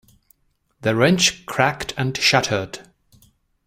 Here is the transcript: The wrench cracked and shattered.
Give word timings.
The 0.81 0.95
wrench 0.95 1.45
cracked 1.45 1.93
and 1.95 2.17
shattered. 2.17 2.79